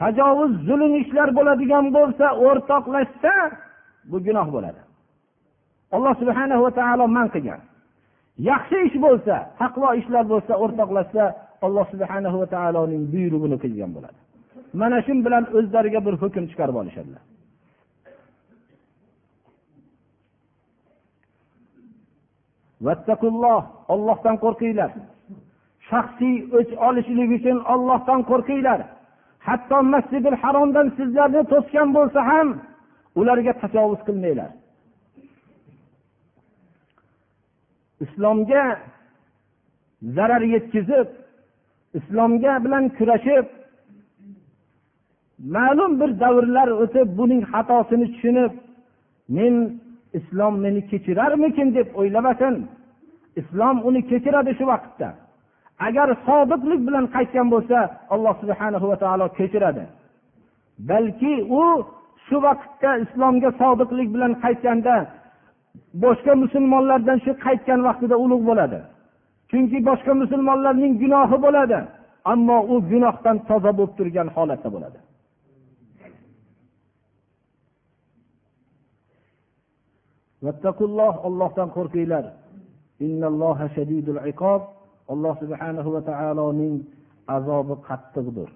[0.00, 3.34] tajovuz zulm ishlar bo'ladigan bo'lsa o'rtoqlashsa
[4.10, 4.80] bu gunoh bo'ladi.
[5.94, 7.60] Alloh subhana va taolo man qilgan.
[8.50, 11.24] Yaxshi ish bo'lsa taqvo ishlar bo'lsa o'rtoqlashsa
[11.66, 14.20] alloh subhana va taoloning buyrug'ini qilgan bo'ladi.
[14.80, 17.22] Mana shu bilan o'zlariga bir hukm chiqarib olishadilar.
[23.94, 24.90] Ollohdan qo'rqinglar.
[25.88, 28.80] Shaxsiy o'ch olishlik uchun ollohdan qo'rqinglar.
[29.46, 32.48] Hatto masjidil haromdan sizlarni to'sgan bo'lsa ham
[33.20, 34.50] ularga tajovuz qilmanglar.
[38.04, 38.64] Islomga
[40.16, 41.08] zarar yetkazib
[41.98, 43.46] islomga bilan kurashib
[45.56, 48.52] ma'lum bir davrlar o'tib buning xatosini tushunib
[49.36, 49.54] men
[50.18, 52.54] islom meni kechirarmikin deb o'ylamasin.
[53.40, 55.08] Islom uni kechiradi shu vaqtda.
[55.86, 57.78] Agar sodiqlik bilan qaytgan bo'lsa
[58.14, 59.84] alloh subhana va taolo kechiradi.
[60.90, 61.62] Balki u
[62.26, 64.96] shu vaqtda islomga sodiqlik bilan qaytganda
[66.04, 68.78] boshqa musulmonlardan shu qaytgan vaqtida ulug' bo'ladi.
[69.50, 71.78] Chunki boshqa musulmonlarning gunohi bo'ladi
[72.32, 74.98] ammo u gunohdan toza bo'lib turgan holatda bo'ladi.
[80.44, 82.24] Vattaqulloh ollohdan qo'rqinglar.
[85.12, 86.74] Alloh subhanahu va taoloning
[87.36, 88.48] azobi qattiqdir.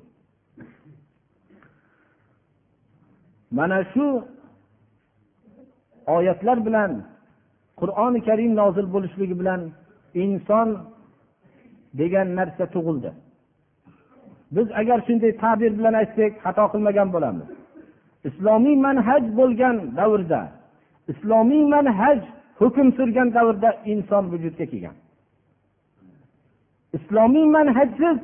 [3.59, 4.07] Mana shu
[6.17, 6.91] oyatlar bilan
[7.81, 9.61] qur'oni karim nozil bo'lishligi bilan
[10.25, 10.69] inson
[12.01, 13.11] degan narsa tug'ildi.
[14.57, 17.49] Biz agar shunday ta'bir bilan aytsak xato qilmagan bo'lamiz.
[18.29, 20.41] Islomiy manhaj bo'lgan davrda
[21.13, 22.19] islomiy manhaj
[22.61, 24.97] hukm surgan davrda inson vujudga kelgan.
[26.99, 28.19] Islomiy manhajsiz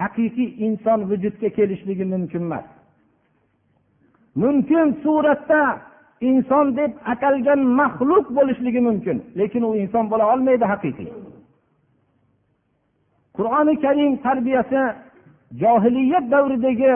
[0.00, 2.66] haqiqiy inson vujudga kelishligi mumkin emas.
[4.42, 5.62] Mumkin suratda
[6.20, 11.08] inson deb atalgan maxluq bo'lishligi mumkin lekin u inson bo'la olmaydi haqiqiy.
[13.36, 14.82] Qur'oni karim tarbiyasi
[15.62, 16.94] johiliyat davridagi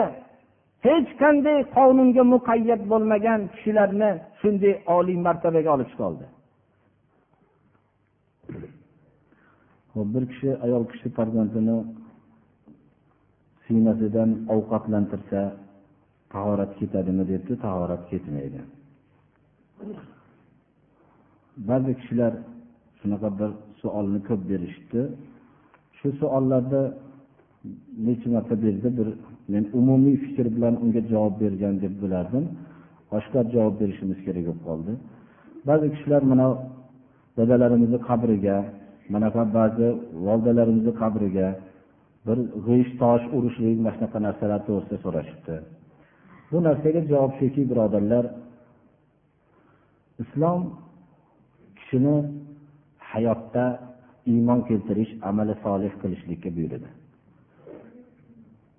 [0.85, 6.25] hech qanday qonunga muqayyat bo'lmagan kishilarni shunday oliy martabaga olib chiqoldi.
[10.13, 11.77] Bir kishi ayol kishi farzandini
[13.65, 15.41] siynasidan ovqatlantirsa
[16.33, 18.59] tahorat ketadimi debdi tahorat ketmaydi.
[21.69, 22.33] Ba'zi kishilar
[22.99, 25.01] shunaqa bir savolni ko'p berishibdi.
[25.97, 26.81] Shu savollarda
[28.07, 29.07] necha marta berdi bir
[29.53, 32.45] men umumiy fikr bilan unga javob bergan deb bilardim.
[33.17, 34.91] Oshkor javob berishimiz kerak bo'lib qoldi.
[35.67, 36.47] Ba'zi kishilar mana
[37.37, 38.57] dadalarimizni qabriga
[39.13, 39.87] manaqa ba'zi
[40.25, 41.47] volidalarimizni qabriga
[42.27, 45.55] bir g'isht tosh urishlik mana shunaqa narsalar to'g'risida so'rashibdi.
[46.51, 48.25] Bu narsaga javob shuki birodarlar
[50.23, 50.61] islom
[51.77, 52.15] kishini
[53.11, 53.65] hayotda
[54.33, 56.89] iymon keltirish amali solih qilishlikka buyurdi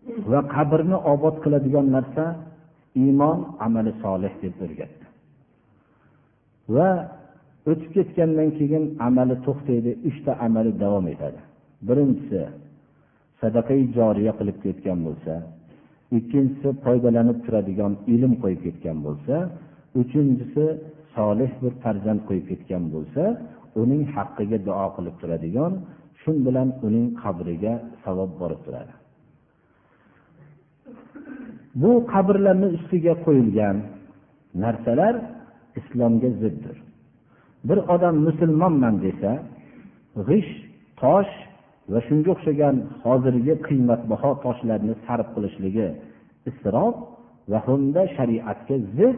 [0.30, 2.24] va qabrni obod qiladigan narsa
[3.02, 5.04] iymon amali solih deb o'rgatdi.
[6.74, 6.88] Va
[7.70, 11.40] o'tib ketgandan keyin amali to'xtaydi uchta amali davom etadi.
[11.88, 12.40] Birinchisi
[13.40, 15.34] sadaqai joriya qilib ketgan bo'lsa
[16.18, 19.36] ikkinchisi foydalanib turadigan ilm qo'yib ketgan bo'lsa
[20.00, 20.64] uchinchisi
[21.16, 23.22] solih bir farzand qo'yib ketgan bo'lsa
[23.82, 25.72] uning haqqiga duo qilib turadigan
[26.20, 28.92] shu bilan uning qabriga savob borib turadi.
[31.82, 33.76] Bu qabrlarni ustiga qo'yilgan
[34.62, 35.14] narsalar
[35.78, 36.76] islomga ziddir.
[37.68, 39.32] Bir odam musulmonman desa
[40.28, 40.58] g'isht
[41.02, 41.32] tosh
[41.92, 45.88] va shunga o'xshagan hozirgi qiymatbaho toshlarni sarf qilishligi
[46.50, 46.94] isrof
[47.50, 49.16] va unda shariatga zid.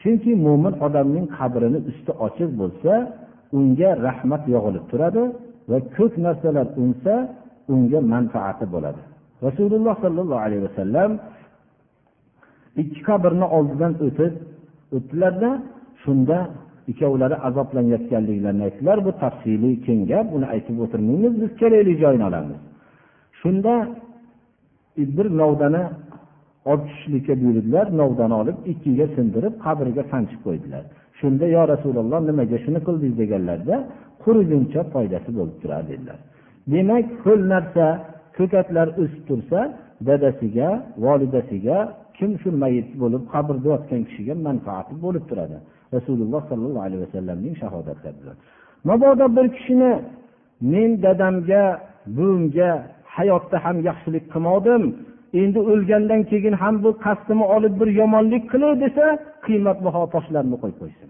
[0.00, 2.92] Chunki mo'min odamning qabrini usti ochiq bo'lsa
[3.58, 5.22] unga rahmat yog'ilib turadi
[5.70, 7.14] va ko'p narsalar unsa
[7.74, 9.00] unga manfaati bo'ladi.
[9.46, 11.10] Rasululloh sollallohu alayhi vasallam
[12.82, 14.32] ikki qabrni oldidan o'tib
[14.96, 15.50] o'tdilarda
[16.02, 16.38] shunda
[16.90, 19.04] ikkovlari azoblanayotganliklarini aytdilar.
[19.06, 21.32] Bu tafsiliy keng gap buni aytib o'tirmaymiz.
[21.42, 22.58] Biz kerakli joyini olamiz.
[23.40, 23.74] Shunda
[24.96, 25.82] bir novdani
[26.70, 27.86] olib tushishlikka buyurdilar.
[28.00, 30.84] Novdani olib ikkiga sindirib qabrga sanchib qo'ydilar.
[31.20, 33.18] Shunda yo rasululloh nimaga shuni qildingiz?
[33.22, 33.76] deganlarda
[34.24, 36.18] quriguncha foydasi bo'lib turadi dedilar.
[36.74, 37.84] Demak ho'l narsa
[38.36, 39.60] ko'katlar o'sib tursa
[40.08, 40.68] dadasiga
[41.04, 41.78] volidasiga
[42.20, 45.56] kim shu mayit bo'lib qabrda yotgan kishiga manfaati bo'lib turadi.
[45.96, 48.36] Rasululloh sollallohu alayhi vasallamning shahodatlari bilan
[48.88, 49.92] mabodo bir kishini
[50.72, 51.64] men dadamga
[52.16, 52.70] buvimga
[53.16, 54.82] hayotda ham yaxshilik qilmadim
[55.40, 59.04] endi o'lgandan keyin ham bu qasdimni olib bir yomonlik qilay desa
[59.46, 61.08] qiymatbaho toshlarni qo'yib qo'ysin.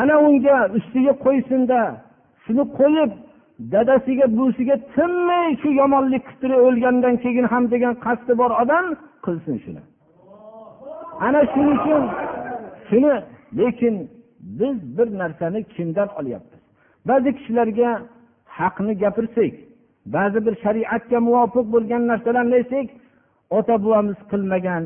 [0.00, 1.80] Ana unga ustiga qo'ysinda
[2.44, 3.10] shuni qo'yib
[3.58, 8.86] dadasiga buvisiga tinmay shu yomonlik qilib turib o'lgandan keyin ham degan qasdi bor odam
[9.24, 9.82] qilsin shuni.
[11.26, 12.02] Ana shuning uchun
[12.88, 13.14] shuni
[13.60, 13.94] lekin
[14.60, 16.62] biz bir narsani kimdan olyapmiz?
[17.08, 17.90] Ba'zi kishilarga
[18.58, 19.54] haqni gapirsak
[20.16, 22.88] ba'zi bir shariatga muvofiq bo'lgan narsalarni aytsak
[23.58, 24.82] ota buvamiz qilmagan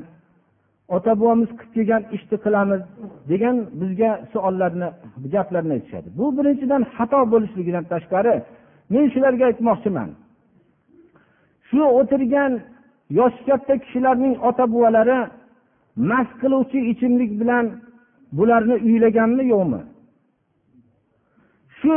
[0.97, 2.83] ota buvamiz qilib kelgan ishni qilamiz
[3.31, 4.89] degan bizga savollarni
[5.35, 6.09] gaplarni aytishadi.
[6.19, 8.35] Bu birinchidan xato bo'lishligidan tashqari
[8.93, 10.11] men shularga aytmoqchiman.
[11.69, 12.53] Shu o'tirgan
[13.19, 15.21] yoshi katta kishilarning ota buvalari
[16.11, 17.67] mast qiluvchi ichimlik bilan
[18.39, 19.81] bularni uylaganmi yo'qmi?
[21.79, 21.97] Shu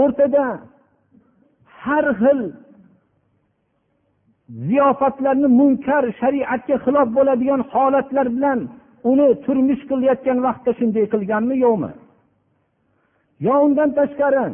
[0.00, 0.44] o'rtada
[1.82, 2.40] har xil
[4.68, 8.58] ziyofatlarni munkar shariatga xilof bo'ladigan holatlar bilan
[9.10, 11.90] uni turmush qilayotgan vaqtda shunday qilganmi yo'qmi?
[13.46, 14.44] Yo undan tashqari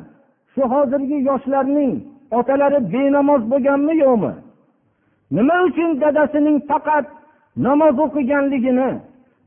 [0.55, 1.93] shu hozirgi yoshlarning
[2.39, 4.33] otalari benamoz bo'lganmi yo'qmi
[5.37, 7.07] nima uchun dadasining faqat
[7.67, 8.91] namoz o'qiganligini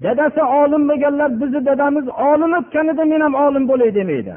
[0.04, 4.36] dadasi olim bo'lganlar bizni dadamiz olim o'tganida men ham olim bo'lay demaydi.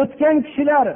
[0.00, 0.86] O'tgan kishilar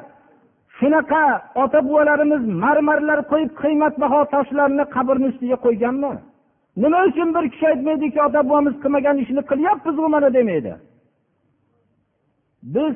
[0.79, 1.23] shunaqa
[1.63, 6.13] ota buvalarimiz marmarlar qo'yib qiymatbaho toshlarni qabrni ustiga qo'yganmi?
[6.83, 10.73] Nima uchun bir kishi aytmaydiki ota buvamiz qilmagan ishni qilyapmiz mana demaydi.
[12.75, 12.95] Biz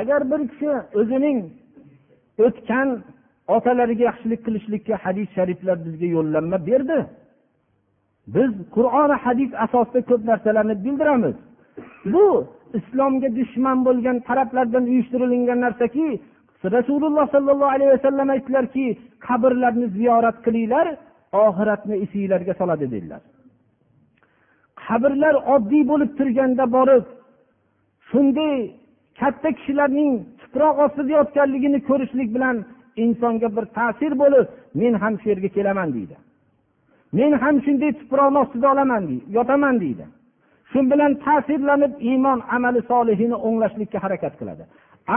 [0.00, 1.38] agar bir kishi o'zining
[2.46, 2.88] o'tgan
[3.56, 6.98] otalariga yaxshilik qilishlikka hadis shariflar bizga yo'llanma berdi
[8.34, 11.36] biz qur'oni hadis asosida ko'p narsalarni bildiramiz.
[12.12, 12.26] Bu
[12.78, 16.06] islomga dushman bo'lgan taraflardan uyushtirilgan narsaki
[16.76, 18.86] rasululloh sollallohu alayhi vasallam aytdilarki
[19.26, 20.86] qabrlarni ziyorat qilinglar
[21.46, 23.22] oxiratni esinglarga soladi dedilar.
[24.86, 27.04] Qabrlar oddiy bo'lib turganda borib
[28.10, 28.56] shunday
[29.20, 32.56] katta kishilarning tuproq ostida yotganligini ko'rishlik bilan
[33.04, 34.46] insonga bir ta'sir bo'lib
[34.80, 36.16] men ham shu yerga kelaman deydi.
[37.18, 39.02] Men ham shunday tuproqni ostida olaman
[39.36, 40.04] yotaman deydi.
[40.70, 44.64] Shu bilan ta'sirlanib iymon amali solihini o'nglashlikka harakat qiladi.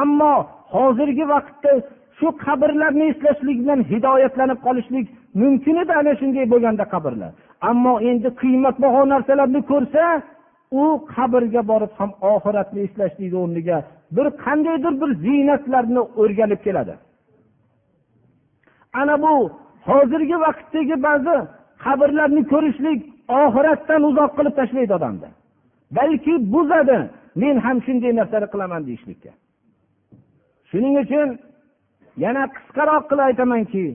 [0.01, 0.33] Ammo
[0.75, 1.71] hozirgi vaqtda
[2.19, 5.05] shu qabrlarni eslashlik bilan hidoyatlanib qolishlik
[5.41, 7.31] mumkin edi ana shunday bo'lganda qabrlar.
[7.69, 10.03] Ammo endi qiymatbaho narsalarni ko'rsa
[10.82, 10.84] u
[11.15, 13.78] qabrga borib ham oxiratni eslashlikni o'rniga.
[14.15, 16.95] Bir qandaydir bir ziynatlarni o'rganib keladi.
[19.01, 19.34] Ana bu
[19.89, 21.36] hozirgi vaqtdagi ba'zi
[21.86, 22.99] qabrlarni ko'rishlik
[23.43, 25.30] oxiratdan uzoq qilib tashlaydi odamni.
[25.97, 26.97] Balki buzadi
[27.41, 29.32] men ham shunday narsani qilaman deyishlikka.
[30.69, 31.28] Shuning uchun
[32.23, 33.86] yana qisqaroq qilib aytamanki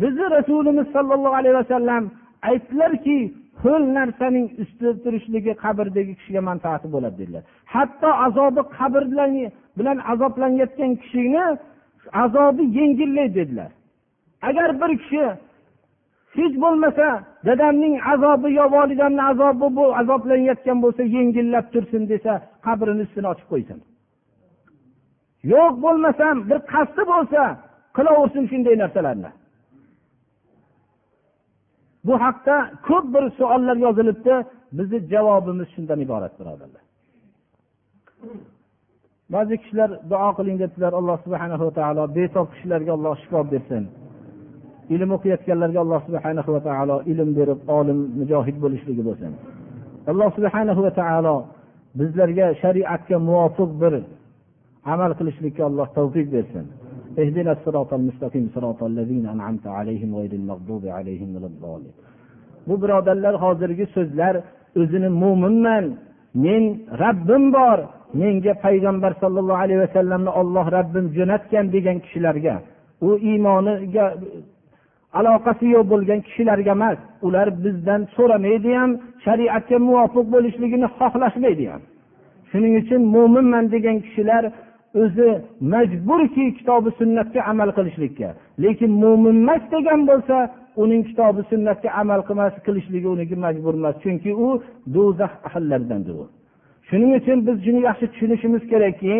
[0.00, 2.02] bizni rasulimiz sollallohu alayhi vasallam
[2.50, 3.18] aytdilarki
[3.62, 7.42] ho'l narsaning ustida turishligi qabrdagi kishiga manfaati bo'ladi dedilar.
[7.74, 9.02] Hatto azobi qabr
[9.78, 11.44] bilan azoblanayotgan kishini
[12.24, 13.70] azobi yengillaydi dedilar.
[14.48, 15.24] Agar bir kishi
[16.36, 17.06] hech bo'lmasa
[17.46, 22.32] dadamning azobi yo volidamni azobi bu azoblanayotgan bo'lsa yengillab tursin desa
[22.66, 23.78] qabrini ustini ochib qo'ysin.
[25.52, 27.42] Yo'q bo'lmasam bir qasdi bo'lsa
[27.96, 29.30] qilaversin shunday narsalarni.
[32.06, 32.56] Bu haqda
[32.88, 34.34] ko'p bir savollar yozilibdi.
[34.78, 36.82] Bizni javobimiz shundan iborat birodarlar.
[39.34, 40.92] Ba'zi kishilar duo qiling debdilar.
[41.00, 43.84] Alloh subhana va taolo betob kishilarga alloh shifo bersin.
[44.94, 49.32] Ilm o'qiyotganlarga alloh subhana va taolo ilm berib olim mujohid bo'lishligi bo'lsin.
[50.10, 51.36] Alloh subhana va taolo
[51.98, 53.94] bizlarga shariatga muvofiq bir
[54.92, 56.64] amal qilishlikka alloh tavfiq bersin.
[57.21, 61.95] اهدنا الصراط المستقيم صراط الذين أنعمت عليهم غير المغضوب عليهم ولا الضالين
[62.67, 64.35] bu birodarlar hozirgi so'zlar
[64.81, 65.85] o'zini mo'minman
[66.43, 66.63] men
[67.03, 67.79] rabbim bor
[68.21, 72.55] menga payg'ambar sollallohu alayhi vasallamni olloh rabbim jo'natgan degan kishilarga
[73.07, 74.05] u iymoniga
[75.19, 78.91] aloqasi yo'q bo'lgan kishilarga emas ular bizdan so'ramaydi ham
[79.25, 81.81] shariatga muvofiq bo'lishligini xohlashmaydi ham
[82.51, 84.43] shuning uchun mo'minman degan kishilar
[85.02, 85.28] o'zi
[85.72, 88.28] majburki kitobi sunnatga amal qilishlikka.
[88.62, 90.36] Lekin mo'min emas degan bo'lsa
[90.82, 93.94] uning kitobi sunnatga amal qilmas qilishligi uniki majbur emas.
[94.02, 94.48] Chunki u
[94.94, 96.24] do'zax ahllaridandir u.
[96.88, 99.14] Shuning uchun biz shuni yaxshi tushunishimiz kerakki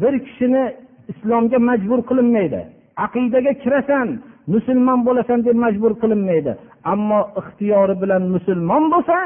[0.00, 0.64] bir kishini
[1.12, 2.60] islomga majbur qilinmaydi.
[3.06, 4.08] Aqidaga kirasan
[4.54, 6.52] musulmon bo'lasan deb majbur qilinmaydi.
[6.92, 9.16] Ammo ixtiyori bilan musulmon bo'lsa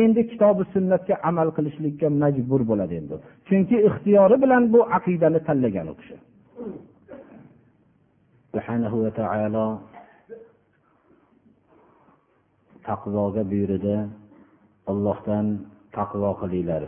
[0.00, 3.14] endi kitobi sunnatga amal qilishlikka majbur bo'ladi endi.
[3.48, 6.16] Chunki ixtiyori bilan bu aqidani tanlagan u kishi.
[8.50, 9.66] Subhanahu va taolo
[12.88, 13.96] taqvoga buyurdi.
[14.90, 15.46] Ollohdan
[15.96, 16.82] taqvo qilinglar.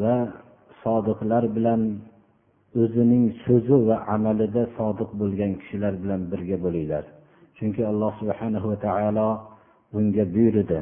[0.00, 0.16] Va
[0.82, 1.80] sodiqlar bilan
[2.82, 7.04] o'zining so'zi va amalida sodiq bo'lgan kishilar bilan birga bo'linglar.
[7.56, 9.28] Chunki alloh subhanahu va taolo
[9.92, 10.80] bunga buyurdi.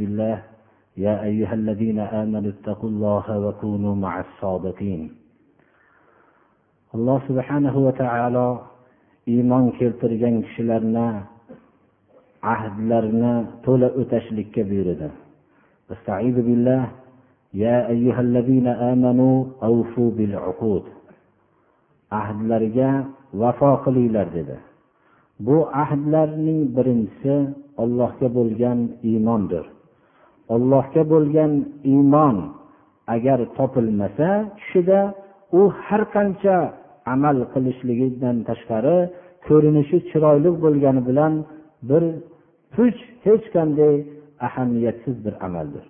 [0.00, 0.58] billah
[0.98, 5.02] يا أيها الذين آمنوا اتقوا الله وكونوا مع الصادقين
[6.96, 8.48] alloh subhanahu va taolo
[9.28, 11.22] iymon keltirgan kishilarni
[12.42, 15.08] ahdlarini to'la o'tashlikka buyurdi
[16.48, 16.82] billah
[17.54, 20.84] يا أيها الذين آمنوا أوفوا بالعقود
[22.10, 23.04] ahdlarga
[23.40, 24.56] vafo qilinglar dedi
[25.40, 27.34] bu ahdlarning birinchisi
[27.81, 29.65] ollohga bo'lgan iymondir.
[30.55, 31.51] Ollohga bo'lgan
[31.93, 32.37] iymon
[33.15, 34.99] agar topilmasa kishida
[35.59, 36.55] u har qancha
[37.13, 38.97] amal qilishligidan tashqari
[39.47, 41.33] ko'rinishi chiroyli bo'lgani bilan
[41.89, 42.03] bir
[42.73, 43.93] puch hech qanday
[44.47, 45.85] ahamiyatsiz bir amaldir.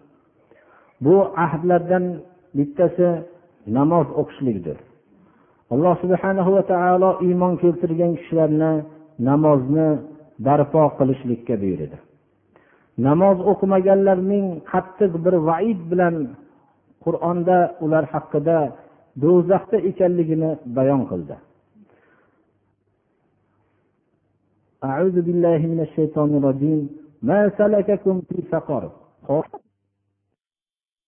[1.05, 1.15] Bu
[1.45, 2.05] ahdlardan
[2.57, 3.07] bittasi
[3.77, 4.77] namoz o'qishlikdir.
[5.73, 8.71] Alloh subhanahu va taolo iymon keltirgan kishilarni
[9.29, 9.89] namozni
[10.46, 11.98] barpo qilishlikka buyurdi
[13.06, 16.14] namoz o'qimaganlarning qattiq bir vaid bilan
[17.04, 18.58] qur'onda ular haqida
[19.22, 21.36] do'zaxda ekanligini bayon qildi
[24.90, 26.80] أعوذ بالله من الشيطان الرجيم
[27.28, 28.82] ما سلككم في سقر